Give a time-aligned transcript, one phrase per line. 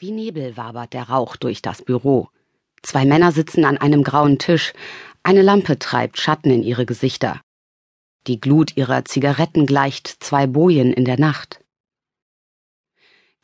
[0.00, 2.28] Wie Nebel wabert der Rauch durch das Büro.
[2.82, 4.72] Zwei Männer sitzen an einem grauen Tisch.
[5.24, 7.40] Eine Lampe treibt Schatten in ihre Gesichter.
[8.28, 11.64] Die Glut ihrer Zigaretten gleicht zwei Bojen in der Nacht.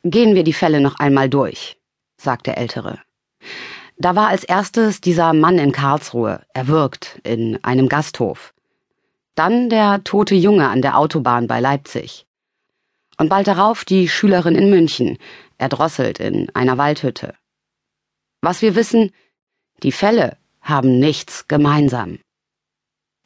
[0.04, 1.76] Gehen wir die Fälle noch einmal durch,
[2.18, 3.00] sagt der Ältere.
[3.96, 8.54] Da war als erstes dieser Mann in Karlsruhe, erwürgt, in einem Gasthof.
[9.34, 12.26] Dann der tote Junge an der Autobahn bei Leipzig.
[13.16, 15.18] Und bald darauf die Schülerin in München,
[15.58, 17.34] erdrosselt in einer Waldhütte.
[18.40, 19.12] Was wir wissen,
[19.82, 22.18] die Fälle haben nichts gemeinsam.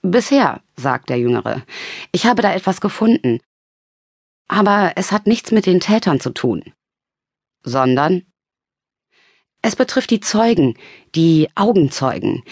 [0.02, 1.64] Bisher, sagt der Jüngere,
[2.12, 3.40] ich habe da etwas gefunden.
[4.46, 6.72] Aber es hat nichts mit den Tätern zu tun.
[7.62, 8.24] Sondern
[9.60, 10.78] es betrifft die Zeugen,
[11.14, 12.44] die Augenzeugen.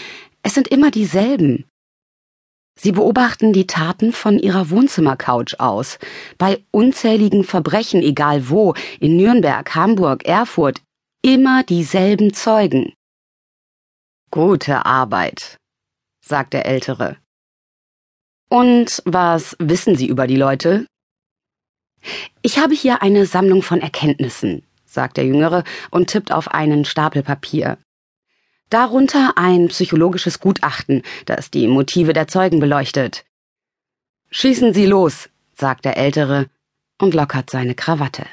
[0.43, 1.65] Es sind immer dieselben.
[2.79, 5.99] Sie beobachten die Taten von ihrer Wohnzimmercouch aus.
[6.37, 10.83] Bei unzähligen Verbrechen, egal wo, in Nürnberg, Hamburg, Erfurt,
[11.23, 12.93] immer dieselben Zeugen.
[14.31, 15.57] Gute Arbeit,
[16.21, 17.17] sagt der Ältere.
[18.49, 20.87] Und was wissen Sie über die Leute?
[22.43, 27.23] Ich habe hier eine Sammlung von Erkenntnissen, sagt der Jüngere und tippt auf einen Stapel
[27.23, 27.79] Papier.
[28.69, 33.25] Darunter ein psychologisches Gutachten, das die Motive der Zeugen beleuchtet.
[34.31, 36.51] Schießen Sie los, sagt der Ältere
[37.01, 38.27] und lockert seine Krawatte.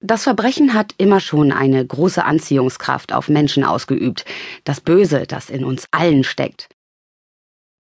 [0.00, 4.26] Das Verbrechen hat immer schon eine große Anziehungskraft auf Menschen ausgeübt,
[4.64, 6.68] das Böse, das in uns allen steckt.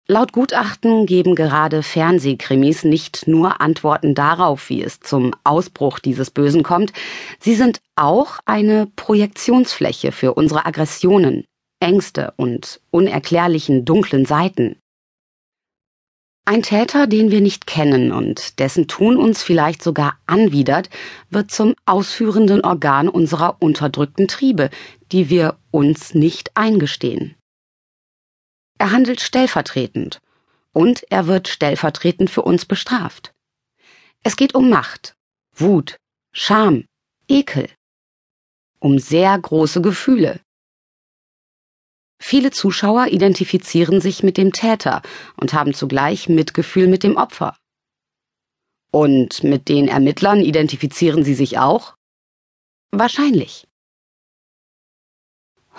[0.08, 6.64] Laut Gutachten geben gerade Fernsehkrimis nicht nur Antworten darauf, wie es zum Ausbruch dieses Bösen
[6.64, 6.92] kommt,
[7.38, 11.44] sie sind auch eine Projektionsfläche für unsere Aggressionen,
[11.78, 14.76] Ängste und unerklärlichen dunklen Seiten.
[16.44, 20.90] Ein Täter, den wir nicht kennen und dessen Tun uns vielleicht sogar anwidert,
[21.30, 24.70] wird zum ausführenden Organ unserer unterdrückten Triebe,
[25.12, 27.36] die wir uns nicht eingestehen.
[28.82, 30.20] Er handelt stellvertretend
[30.72, 33.32] und er wird stellvertretend für uns bestraft.
[34.24, 35.14] Es geht um Macht,
[35.54, 35.98] Wut,
[36.32, 36.86] Scham,
[37.28, 37.70] Ekel,
[38.80, 40.40] um sehr große Gefühle.
[42.20, 45.02] Viele Zuschauer identifizieren sich mit dem Täter
[45.36, 47.56] und haben zugleich Mitgefühl mit dem Opfer.
[48.90, 51.94] Und mit den Ermittlern identifizieren sie sich auch?
[52.90, 53.68] Wahrscheinlich.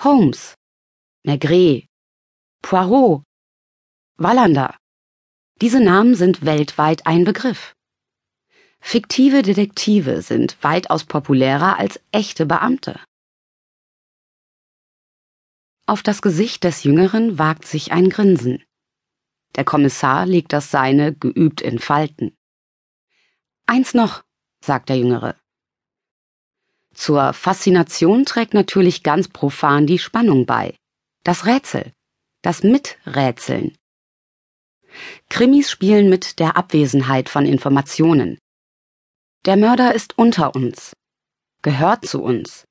[0.02, 0.54] Holmes,
[1.22, 1.86] Maigret,
[2.64, 3.22] Poirot,
[4.16, 4.74] Wallander.
[5.60, 7.74] Diese Namen sind weltweit ein Begriff.
[8.80, 12.98] Fiktive Detektive sind weitaus populärer als echte Beamte.
[15.84, 18.64] Auf das Gesicht des Jüngeren wagt sich ein Grinsen.
[19.56, 22.34] Der Kommissar legt das Seine geübt in Falten.
[23.66, 24.24] Eins noch,
[24.64, 25.36] sagt der Jüngere.
[26.94, 30.74] Zur Faszination trägt natürlich ganz profan die Spannung bei.
[31.24, 31.92] Das Rätsel
[32.44, 33.74] das Miträtseln.
[35.30, 38.38] Krimis spielen mit der Abwesenheit von Informationen.
[39.46, 40.92] Der Mörder ist unter uns,
[41.62, 42.66] gehört zu uns.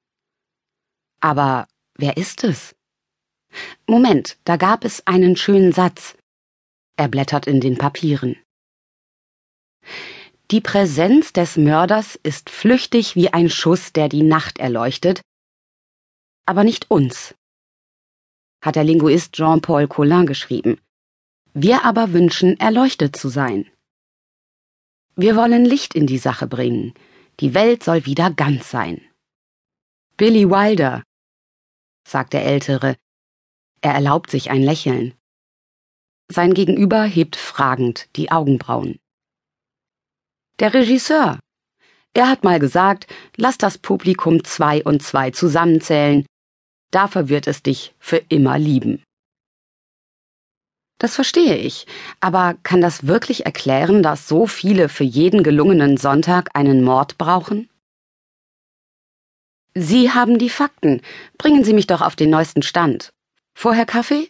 [1.20, 2.76] Aber wer ist es?
[3.88, 6.16] Moment, da gab es einen schönen Satz.
[6.96, 8.38] Er blättert in den Papieren.
[10.52, 15.22] Die Präsenz des Mörders ist flüchtig wie ein Schuss, der die Nacht erleuchtet,
[16.46, 17.34] aber nicht uns
[18.64, 20.80] hat der Linguist Jean-Paul Collin geschrieben.
[21.54, 23.70] Wir aber wünschen, erleuchtet zu sein.
[25.16, 26.94] Wir wollen Licht in die Sache bringen.
[27.42, 29.02] Die Welt soll wieder ganz sein.
[30.18, 31.04] Billy Wilder,
[32.08, 32.96] sagt der Ältere.
[33.82, 35.14] Er erlaubt sich ein Lächeln.
[36.32, 38.98] Sein Gegenüber hebt fragend die Augenbrauen.
[40.60, 41.40] Der Regisseur.
[42.14, 46.26] Er hat mal gesagt, lass das Publikum zwei und zwei zusammenzählen,
[46.94, 49.02] Dafür wird es dich für immer lieben.
[51.00, 51.88] Das verstehe ich,
[52.20, 57.68] aber kann das wirklich erklären, dass so viele für jeden gelungenen Sonntag einen Mord brauchen?
[59.74, 61.02] Sie haben die Fakten.
[61.40, 63.12] Bringen Sie mich doch auf den neuesten Stand.
[63.56, 64.30] Vorher Kaffee?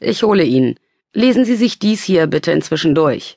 [0.00, 0.80] Ich hole ihn.
[1.12, 3.36] Lesen Sie sich dies hier bitte inzwischen durch.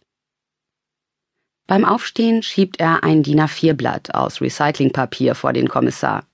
[1.68, 6.26] Beim Aufstehen schiebt er ein DIN A4-Blatt aus Recyclingpapier vor den Kommissar.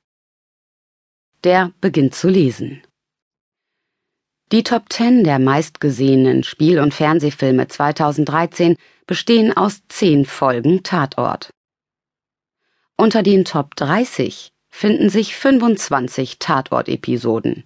[1.43, 2.83] Der beginnt zu lesen.
[4.51, 8.77] Die Top Ten der meistgesehenen Spiel- und Fernsehfilme 2013
[9.07, 11.49] bestehen aus zehn Folgen Tatort.
[12.95, 17.63] Unter den Top 30 finden sich 25 Tatort-Episoden.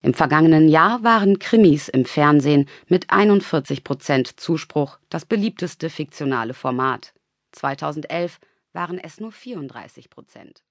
[0.00, 7.12] Im vergangenen Jahr waren Krimis im Fernsehen mit 41 Prozent Zuspruch das beliebteste fiktionale Format.
[7.52, 8.38] 2011
[8.72, 10.62] waren es nur 34 Prozent.